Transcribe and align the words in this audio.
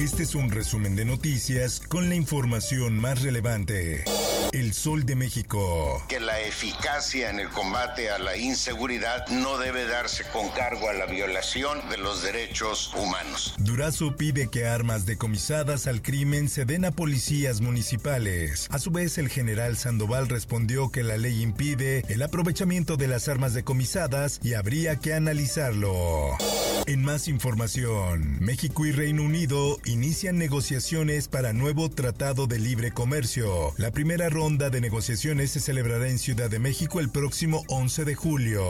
Este 0.00 0.22
es 0.22 0.34
un 0.34 0.50
resumen 0.50 0.96
de 0.96 1.04
noticias 1.04 1.82
con 1.86 2.08
la 2.08 2.14
información 2.14 2.98
más 2.98 3.20
relevante. 3.20 4.02
El 4.50 4.72
Sol 4.72 5.04
de 5.04 5.14
México. 5.14 6.02
Que 6.08 6.20
la 6.20 6.40
eficacia 6.40 7.28
en 7.28 7.38
el 7.38 7.50
combate 7.50 8.08
a 8.08 8.18
la 8.18 8.34
inseguridad 8.38 9.28
no 9.28 9.58
debe 9.58 9.84
darse 9.84 10.24
con 10.32 10.48
cargo 10.52 10.88
a 10.88 10.94
la 10.94 11.04
violación 11.04 11.86
de 11.90 11.98
los 11.98 12.22
derechos 12.22 12.90
humanos. 12.96 13.54
Durazo 13.58 14.16
pide 14.16 14.48
que 14.48 14.66
armas 14.66 15.04
decomisadas 15.04 15.86
al 15.86 16.00
crimen 16.00 16.48
se 16.48 16.64
den 16.64 16.86
a 16.86 16.92
policías 16.92 17.60
municipales. 17.60 18.68
A 18.70 18.78
su 18.78 18.90
vez, 18.90 19.18
el 19.18 19.28
general 19.28 19.76
Sandoval 19.76 20.30
respondió 20.30 20.90
que 20.90 21.02
la 21.02 21.18
ley 21.18 21.42
impide 21.42 22.04
el 22.08 22.22
aprovechamiento 22.22 22.96
de 22.96 23.08
las 23.08 23.28
armas 23.28 23.52
decomisadas 23.52 24.40
y 24.42 24.54
habría 24.54 24.96
que 24.96 25.12
analizarlo. 25.12 26.38
En 26.86 27.04
más 27.04 27.28
información, 27.28 28.38
México 28.40 28.86
y 28.86 28.92
Reino 28.92 29.22
Unido 29.22 29.78
inician 29.84 30.38
negociaciones 30.38 31.28
para 31.28 31.52
nuevo 31.52 31.90
Tratado 31.90 32.46
de 32.46 32.58
Libre 32.58 32.90
Comercio. 32.90 33.72
La 33.76 33.90
primera 33.90 34.28
ronda 34.28 34.70
de 34.70 34.80
negociaciones 34.80 35.50
se 35.50 35.60
celebrará 35.60 36.08
en 36.08 36.18
Ciudad 36.18 36.50
de 36.50 36.58
México 36.58 37.00
el 37.00 37.10
próximo 37.10 37.64
11 37.68 38.04
de 38.04 38.14
julio. 38.14 38.64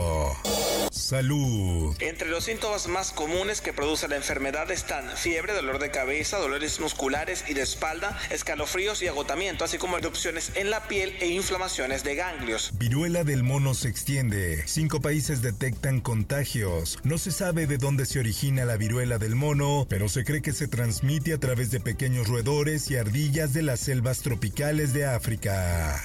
Salud. 1.11 1.93
Entre 1.99 2.29
los 2.29 2.45
síntomas 2.45 2.87
más 2.87 3.11
comunes 3.11 3.59
que 3.59 3.73
produce 3.73 4.07
la 4.07 4.15
enfermedad 4.15 4.71
están 4.71 5.03
fiebre, 5.17 5.51
dolor 5.51 5.77
de 5.77 5.91
cabeza, 5.91 6.37
dolores 6.37 6.79
musculares 6.79 7.43
y 7.49 7.53
de 7.53 7.63
espalda, 7.63 8.17
escalofríos 8.29 9.01
y 9.01 9.07
agotamiento, 9.07 9.65
así 9.65 9.77
como 9.77 9.97
erupciones 9.97 10.53
en 10.55 10.69
la 10.69 10.87
piel 10.87 11.13
e 11.19 11.27
inflamaciones 11.27 12.05
de 12.05 12.15
ganglios. 12.15 12.71
Viruela 12.75 13.25
del 13.25 13.43
mono 13.43 13.73
se 13.73 13.89
extiende. 13.89 14.63
Cinco 14.67 15.01
países 15.01 15.41
detectan 15.41 15.99
contagios. 15.99 16.97
No 17.03 17.17
se 17.17 17.31
sabe 17.31 17.67
de 17.67 17.77
dónde 17.77 18.05
se 18.05 18.19
origina 18.19 18.63
la 18.63 18.77
viruela 18.77 19.17
del 19.17 19.35
mono, 19.35 19.85
pero 19.89 20.07
se 20.07 20.23
cree 20.23 20.41
que 20.41 20.53
se 20.53 20.69
transmite 20.69 21.33
a 21.33 21.39
través 21.39 21.71
de 21.71 21.81
pequeños 21.81 22.29
roedores 22.29 22.89
y 22.89 22.95
ardillas 22.95 23.51
de 23.51 23.63
las 23.63 23.81
selvas 23.81 24.21
tropicales 24.21 24.93
de 24.93 25.07
África. 25.07 26.01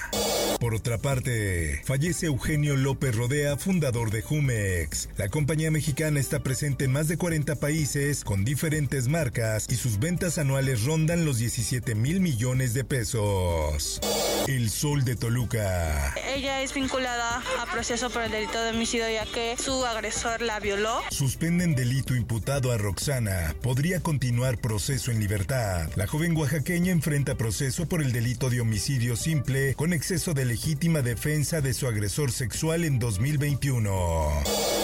Por 0.59 0.73
otra 0.73 0.97
parte, 0.97 1.81
fallece 1.83 2.25
Eugenio 2.25 2.75
López 2.75 3.15
Rodea, 3.15 3.57
fundador 3.57 4.09
de 4.09 4.23
Jumex. 4.23 5.09
La 5.15 5.29
compañía 5.29 5.69
mexicana 5.69 6.19
está 6.19 6.39
presente 6.39 6.85
en 6.85 6.91
más 6.91 7.07
de 7.07 7.17
40 7.17 7.55
países 7.55 8.23
con 8.23 8.43
diferentes 8.43 9.07
marcas 9.07 9.67
y 9.69 9.75
sus 9.75 9.99
ventas 9.99 10.39
anuales 10.39 10.83
rondan 10.83 11.25
los 11.25 11.37
17 11.37 11.93
mil 11.93 12.21
millones 12.21 12.73
de 12.73 12.83
pesos. 12.83 14.01
El 14.47 14.69
Sol 14.69 15.03
de 15.03 15.17
Toluca. 15.17 16.15
Ella 16.25 16.61
es 16.61 16.73
vinculada 16.73 17.43
a 17.59 17.65
proceso 17.65 18.09
por 18.09 18.23
el 18.23 18.31
delito 18.31 18.61
de 18.61 18.69
homicidio 18.69 19.09
ya 19.09 19.25
que 19.25 19.57
su 19.57 19.85
agresor 19.85 20.41
la 20.41 20.61
violó. 20.61 21.01
Suspenden 21.11 21.75
delito 21.75 22.15
imputado 22.15 22.71
a 22.71 22.77
Roxana. 22.77 23.53
Podría 23.61 23.99
continuar 23.99 24.57
proceso 24.57 25.11
en 25.11 25.19
libertad. 25.19 25.89
La 25.97 26.07
joven 26.07 26.37
oaxaqueña 26.37 26.93
enfrenta 26.93 27.35
proceso 27.35 27.89
por 27.89 28.01
el 28.01 28.13
delito 28.13 28.49
de 28.49 28.61
homicidio 28.61 29.17
simple 29.17 29.73
con 29.75 29.91
exceso 29.91 30.33
de 30.33 30.45
legítima 30.45 31.01
defensa 31.01 31.59
de 31.59 31.73
su 31.73 31.85
agresor 31.85 32.31
sexual 32.31 32.85
en 32.85 32.99
2021. 32.99 34.29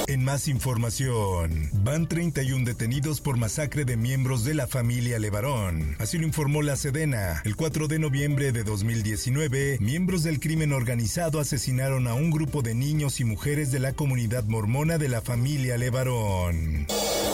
En 0.07 0.25
más 0.25 0.49
información, 0.49 1.69
van 1.71 2.09
31 2.09 2.65
detenidos 2.65 3.21
por 3.21 3.37
masacre 3.37 3.85
de 3.85 3.95
miembros 3.95 4.43
de 4.43 4.55
la 4.55 4.67
familia 4.67 5.19
Levarón. 5.19 5.95
Así 5.99 6.17
lo 6.17 6.25
informó 6.25 6.61
la 6.61 6.75
Sedena. 6.75 7.41
El 7.45 7.55
4 7.55 7.87
de 7.87 7.99
noviembre 7.99 8.51
de 8.51 8.63
2019, 8.63 9.52
miembros 9.79 10.23
del 10.23 10.39
crimen 10.39 10.73
organizado 10.73 11.39
asesinaron 11.39 12.07
a 12.07 12.13
un 12.13 12.31
grupo 12.31 12.61
de 12.61 12.73
niños 12.73 13.19
y 13.19 13.23
mujeres 13.23 13.71
de 13.71 13.79
la 13.79 13.93
comunidad 13.93 14.45
mormona 14.45 14.97
de 14.97 15.09
la 15.09 15.21
familia 15.21 15.77
Levarón. 15.77 16.87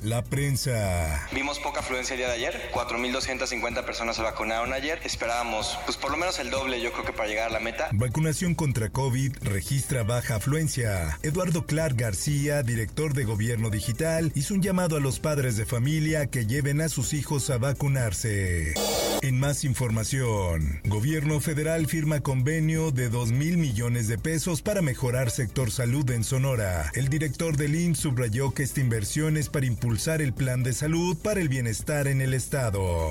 La 0.03 0.23
prensa. 0.23 1.27
Vimos 1.33 1.59
poca 1.59 1.81
afluencia 1.81 2.13
el 2.13 2.19
día 2.19 2.27
de 2.27 2.35
ayer. 2.35 2.71
4.250 2.73 3.83
personas 3.83 4.15
se 4.15 4.21
vacunaron 4.21 4.71
ayer. 4.71 4.99
Esperábamos, 5.03 5.77
pues 5.85 5.97
por 5.97 6.11
lo 6.11 6.17
menos 6.17 6.39
el 6.39 6.49
doble, 6.49 6.81
yo 6.81 6.93
creo 6.93 7.03
que 7.03 7.11
para 7.11 7.27
llegar 7.27 7.49
a 7.49 7.53
la 7.53 7.59
meta. 7.59 7.89
Vacunación 7.91 8.55
contra 8.55 8.89
COVID 8.89 9.35
registra 9.41 10.03
baja 10.03 10.35
afluencia. 10.35 11.19
Eduardo 11.21 11.65
Clark 11.65 11.95
García, 11.97 12.63
director 12.63 13.13
de 13.13 13.25
Gobierno 13.25 13.69
Digital, 13.69 14.31
hizo 14.35 14.53
un 14.53 14.61
llamado 14.61 14.95
a 14.95 15.01
los 15.01 15.19
padres 15.19 15.57
de 15.57 15.65
familia 15.65 16.27
que 16.27 16.45
lleven 16.45 16.79
a 16.79 16.87
sus 16.87 17.13
hijos 17.13 17.49
a 17.49 17.57
vacunarse. 17.57 18.75
En 19.21 19.37
más 19.37 19.65
información, 19.65 20.79
Gobierno 20.85 21.41
federal 21.41 21.87
firma 21.87 22.21
convenio 22.21 22.91
de 22.91 23.09
2 23.09 23.31
mil 23.33 23.57
millones 23.57 24.07
de 24.07 24.17
pesos 24.17 24.61
para 24.61 24.81
mejorar 24.81 25.29
sector 25.29 25.71
salud 25.71 26.09
en 26.11 26.23
Sonora. 26.23 26.89
El 26.93 27.09
director 27.09 27.57
del 27.57 27.75
IMSS 27.75 27.99
subrayó 27.99 28.53
que 28.53 28.63
esta 28.63 28.79
inversión 28.79 29.35
es 29.35 29.49
para 29.49 29.65
impulsar 29.65 29.88
el 29.89 30.33
plan 30.33 30.61
de 30.61 30.71
salud 30.73 31.17
para 31.17 31.41
el 31.41 31.49
bienestar 31.49 32.07
en 32.07 32.21
el 32.21 32.35
estado. 32.35 33.09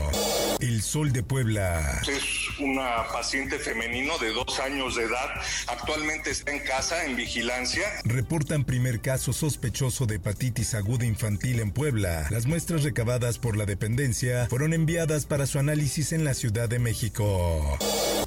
El 0.60 0.80
Sol 0.80 1.12
de 1.12 1.24
Puebla. 1.24 2.00
Es 2.08 2.60
una 2.60 3.04
paciente 3.12 3.58
femenino 3.58 4.16
de 4.18 4.32
dos 4.32 4.60
años 4.60 4.94
de 4.94 5.02
edad. 5.04 5.28
Actualmente 5.66 6.30
está 6.30 6.52
en 6.52 6.60
casa 6.60 7.04
en 7.04 7.16
vigilancia. 7.16 7.82
Reportan 8.04 8.64
primer 8.64 9.00
caso 9.00 9.32
sospechoso 9.32 10.06
de 10.06 10.16
hepatitis 10.16 10.74
aguda 10.74 11.04
infantil 11.04 11.58
en 11.58 11.72
Puebla. 11.72 12.26
Las 12.30 12.46
muestras 12.46 12.84
recabadas 12.84 13.38
por 13.38 13.56
la 13.56 13.66
dependencia 13.66 14.46
fueron 14.48 14.72
enviadas 14.72 15.26
para 15.26 15.46
su 15.46 15.58
análisis 15.58 16.12
en 16.12 16.24
la 16.24 16.34
Ciudad 16.34 16.68
de 16.68 16.78
México. 16.78 17.76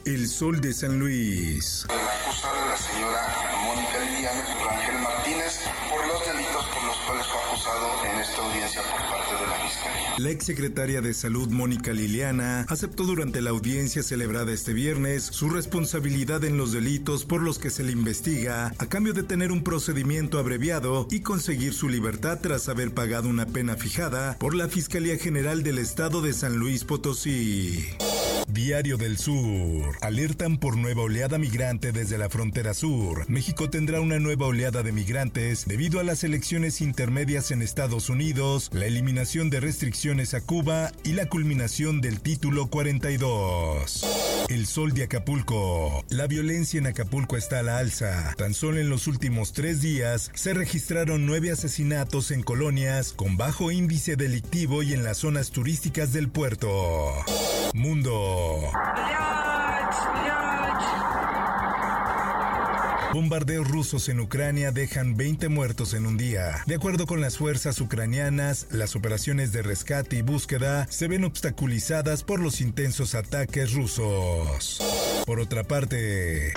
El 0.06 0.28
Sol 0.28 0.60
de 0.60 0.74
San 0.74 1.00
Luis. 1.00 1.86
acusada 1.90 2.66
la 2.68 2.78
señora 2.78 3.52
Mónica 3.66 4.00
Liliana 4.00 4.44
Rangel 4.66 5.02
Martínez 5.02 5.62
por 5.90 6.06
los 6.06 6.26
delitos 6.26 6.66
por 6.66 6.84
los 6.84 6.98
cuales 6.98 7.28
fue 7.28 7.41
la 9.48 9.68
Fiscalía. 9.68 10.14
La 10.18 10.30
exsecretaria 10.30 11.02
de 11.02 11.14
Salud 11.14 11.50
Mónica 11.50 11.94
Liliana 11.94 12.66
aceptó 12.70 13.04
durante 13.04 13.42
la 13.42 13.50
audiencia 13.50 14.04
celebrada 14.04 14.52
este 14.52 14.74
viernes 14.74 15.24
su 15.24 15.50
responsabilidad 15.50 16.44
en 16.44 16.58
los 16.58 16.72
delitos 16.72 17.26
por 17.26 17.42
los 17.42 17.60
que 17.60 17.70
se 17.70 17.84
le 17.84 17.92
investiga 17.92 18.74
a 18.78 18.86
cambio 18.88 19.14
de 19.14 19.24
tener 19.24 19.52
un 19.52 19.64
procedimiento 19.64 20.40
abreviado 20.40 21.08
y 21.10 21.22
conseguir 21.22 21.74
su 21.74 21.90
libertad 21.90 22.40
tras 22.42 22.70
haber 22.70 22.94
pagado 22.94 23.30
una 23.30 23.46
pena 23.46 23.76
fijada 23.76 24.38
por 24.38 24.56
la 24.56 24.68
Fiscalía 24.68 25.18
General 25.18 25.64
del 25.64 25.78
Estado 25.78 26.22
de 26.22 26.34
San 26.34 26.58
Luis 26.58 26.84
Potosí. 26.84 27.88
Diario 28.54 28.98
del 28.98 29.18
Sur. 29.18 29.98
Alertan 30.02 30.58
por 30.58 30.76
nueva 30.78 31.04
oleada 31.04 31.38
migrante 31.38 31.92
desde 31.92 32.18
la 32.18 32.30
frontera 32.30 32.74
sur. 32.74 33.30
México 33.30 33.70
tendrá 33.70 34.02
una 34.02 34.20
nueva 34.20 34.48
oleada 34.48 34.84
de 34.84 34.92
migrantes 34.92 35.66
debido 35.66 36.00
a 36.00 36.04
las 36.04 36.24
elecciones 36.24 36.82
intermedias 36.82 37.52
en 37.52 37.62
Estados 37.62 38.10
Unidos, 38.10 38.70
la 38.74 38.86
eliminación 38.86 39.50
de 39.50 39.62
restricciones 39.62 40.34
a 40.34 40.42
Cuba 40.42 40.92
y 41.04 41.14
la 41.14 41.28
culminación 41.28 42.02
del 42.02 42.20
título 42.20 42.68
42. 42.68 44.31
El 44.52 44.66
sol 44.66 44.92
de 44.92 45.04
Acapulco. 45.04 46.04
La 46.10 46.28
violencia 46.28 46.78
en 46.78 46.86
Acapulco 46.86 47.38
está 47.38 47.60
a 47.60 47.64
la 47.64 47.78
alza. 47.78 48.36
Tan 48.38 48.54
solo 48.54 48.82
en 48.82 48.90
los 48.90 49.08
últimos 49.08 49.54
tres 49.54 49.82
días 49.82 50.30
se 50.34 50.54
registraron 50.54 51.26
nueve 51.26 51.52
asesinatos 51.52 52.32
en 52.32 52.44
colonias 52.44 53.14
con 53.14 53.38
bajo 53.38 53.72
índice 53.72 54.18
delictivo 54.18 54.84
y 54.84 54.92
en 54.92 55.06
las 55.06 55.20
zonas 55.20 55.52
turísticas 55.52 56.12
del 56.12 56.28
puerto. 56.28 56.68
Mundo. 57.74 58.74
Bombardeos 63.14 63.68
rusos 63.68 64.08
en 64.08 64.22
Ucrania 64.22 64.72
dejan 64.72 65.18
20 65.18 65.50
muertos 65.50 65.94
en 65.94 66.06
un 66.06 66.16
día. 66.18 66.64
De 66.66 66.76
acuerdo 66.76 67.06
con 67.06 67.20
las 67.20 67.38
fuerzas 67.38 67.82
ucranianas, 67.82 68.68
las 68.72 68.96
operaciones 68.96 69.52
de 69.52 69.62
rescate 69.62 70.16
y 70.16 70.22
búsqueda 70.22 70.88
se 70.90 71.10
ven 71.10 71.26
obstaculizadas 71.26 72.24
por 72.24 72.40
los 72.40 72.62
intensos 72.62 73.14
ataques 73.14 73.74
rusos. 73.74 74.80
Por 75.26 75.42
otra 75.42 75.64
parte, 75.64 76.54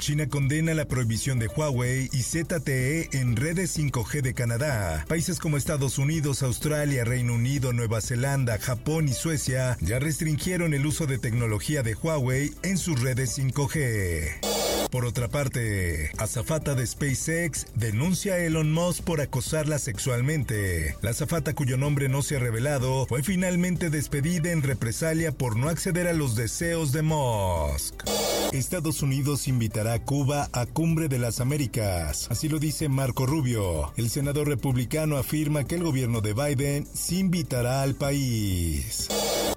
China 0.00 0.28
condena 0.28 0.74
la 0.74 0.86
prohibición 0.86 1.38
de 1.38 1.46
Huawei 1.46 2.08
y 2.12 2.22
ZTE 2.22 3.10
en 3.12 3.36
redes 3.36 3.78
5G 3.78 4.22
de 4.22 4.34
Canadá. 4.34 5.04
Países 5.08 5.38
como 5.38 5.56
Estados 5.56 5.98
Unidos, 5.98 6.42
Australia, 6.42 7.04
Reino 7.04 7.34
Unido, 7.34 7.72
Nueva 7.72 8.00
Zelanda, 8.00 8.58
Japón 8.58 9.08
y 9.08 9.12
Suecia 9.12 9.76
ya 9.80 9.98
restringieron 9.98 10.74
el 10.74 10.86
uso 10.86 11.06
de 11.06 11.18
tecnología 11.18 11.82
de 11.82 11.94
Huawei 11.94 12.52
en 12.62 12.78
sus 12.78 13.00
redes 13.00 13.38
5G. 13.38 14.59
Por 14.90 15.04
otra 15.04 15.28
parte, 15.28 16.10
azafata 16.18 16.74
de 16.74 16.84
SpaceX 16.84 17.66
denuncia 17.74 18.34
a 18.34 18.38
Elon 18.38 18.72
Musk 18.72 19.04
por 19.04 19.20
acosarla 19.20 19.78
sexualmente. 19.78 20.96
La 21.00 21.10
azafata 21.10 21.54
cuyo 21.54 21.76
nombre 21.76 22.08
no 22.08 22.22
se 22.22 22.36
ha 22.36 22.38
revelado 22.40 23.06
fue 23.06 23.22
finalmente 23.22 23.88
despedida 23.88 24.50
en 24.50 24.62
represalia 24.62 25.30
por 25.30 25.56
no 25.56 25.68
acceder 25.68 26.08
a 26.08 26.12
los 26.12 26.34
deseos 26.34 26.90
de 26.90 27.02
Musk. 27.02 28.02
Estados 28.52 29.02
Unidos 29.02 29.46
invitará 29.46 29.92
a 29.92 29.98
Cuba 30.00 30.48
a 30.52 30.66
Cumbre 30.66 31.06
de 31.06 31.20
las 31.20 31.40
Américas. 31.40 32.26
Así 32.28 32.48
lo 32.48 32.58
dice 32.58 32.88
Marco 32.88 33.26
Rubio. 33.26 33.92
El 33.96 34.10
senador 34.10 34.48
republicano 34.48 35.18
afirma 35.18 35.64
que 35.64 35.76
el 35.76 35.84
gobierno 35.84 36.20
de 36.20 36.32
Biden 36.32 36.88
sí 36.92 37.20
invitará 37.20 37.82
al 37.82 37.94
país. 37.94 39.08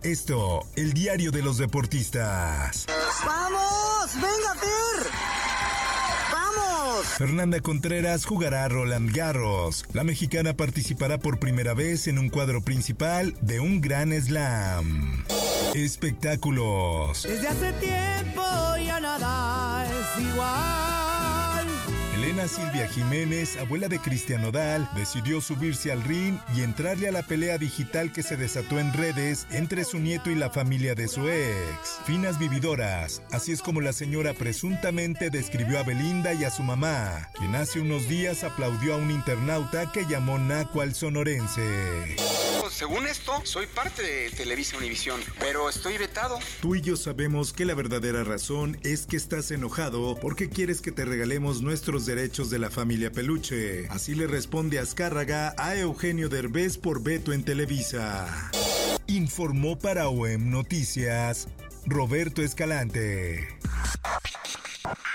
Esto, 0.03 0.67
el 0.75 0.93
diario 0.93 1.31
de 1.31 1.41
los 1.41 1.57
deportistas. 1.57 2.85
Fernanda 7.17 7.59
Contreras 7.59 8.25
jugará 8.25 8.65
a 8.65 8.69
Roland 8.69 9.15
Garros. 9.15 9.85
La 9.93 10.03
mexicana 10.03 10.53
participará 10.53 11.19
por 11.19 11.39
primera 11.39 11.73
vez 11.73 12.07
en 12.07 12.17
un 12.17 12.29
cuadro 12.29 12.61
principal 12.61 13.35
de 13.41 13.59
un 13.59 13.81
gran 13.81 14.11
slam. 14.13 15.23
Espectáculos. 15.75 17.23
Desde 17.23 17.47
hace 17.47 17.73
tiempo 17.73 18.41
ya 18.83 18.99
nada 18.99 19.85
es 19.85 20.23
igual. 20.23 20.92
Elena 22.23 22.47
Silvia 22.47 22.87
Jiménez, 22.87 23.57
abuela 23.57 23.89
de 23.89 23.99
Cristian 23.99 24.43
Nodal, 24.43 24.89
decidió 24.95 25.41
subirse 25.41 25.91
al 25.91 26.01
ring 26.03 26.37
y 26.55 26.61
entrarle 26.61 27.09
a 27.09 27.11
la 27.11 27.21
pelea 27.21 27.57
digital 27.57 28.13
que 28.13 28.23
se 28.23 28.37
desató 28.37 28.79
en 28.79 28.93
redes 28.93 29.45
entre 29.51 29.83
su 29.83 29.99
nieto 29.99 30.29
y 30.29 30.35
la 30.35 30.49
familia 30.49 30.95
de 30.95 31.09
su 31.09 31.27
ex. 31.27 31.99
Finas 32.05 32.39
vividoras, 32.39 33.21
así 33.33 33.51
es 33.51 33.61
como 33.61 33.81
la 33.81 33.91
señora 33.91 34.33
presuntamente 34.33 35.31
describió 35.31 35.79
a 35.79 35.83
Belinda 35.83 36.33
y 36.33 36.45
a 36.45 36.49
su 36.49 36.63
mamá, 36.63 37.29
quien 37.37 37.55
hace 37.55 37.81
unos 37.81 38.07
días 38.07 38.45
aplaudió 38.45 38.93
a 38.93 38.97
un 38.97 39.11
internauta 39.11 39.91
que 39.91 40.05
llamó 40.05 40.39
Naco 40.39 40.79
al 40.79 40.95
sonorense. 40.95 42.15
Según 42.73 43.05
esto, 43.05 43.33
soy 43.43 43.67
parte 43.67 44.01
de 44.01 44.31
Televisa 44.31 44.77
Univisión, 44.77 45.21
pero 45.39 45.69
estoy 45.69 45.99
vetado. 45.99 46.39
Tú 46.59 46.73
y 46.73 46.81
yo 46.81 46.97
sabemos 46.97 47.53
que 47.53 47.65
la 47.65 47.75
verdadera 47.75 48.23
razón 48.23 48.79
es 48.81 49.05
que 49.05 49.15
estás 49.15 49.51
enojado 49.51 50.17
porque 50.19 50.49
quieres 50.49 50.81
que 50.81 50.91
te 50.91 51.05
regalemos 51.05 51.61
nuestros 51.61 52.07
derechos 52.07 52.49
de 52.49 52.57
la 52.57 52.71
familia 52.71 53.11
Peluche. 53.11 53.87
Así 53.89 54.15
le 54.15 54.25
responde 54.25 54.79
Azcárraga 54.79 55.53
a 55.59 55.75
Eugenio 55.75 56.29
Derbez 56.29 56.79
por 56.79 57.03
veto 57.03 57.31
en 57.31 57.45
Televisa. 57.45 58.49
Informó 59.05 59.77
para 59.77 60.09
OEM 60.09 60.49
Noticias 60.49 61.47
Roberto 61.85 62.41
Escalante. 62.41 63.49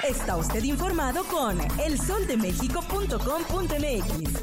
Está 0.09 0.37
usted 0.37 0.63
informado 0.63 1.25
con 1.25 1.59
elsoldemexico.com.mx. 1.81 4.43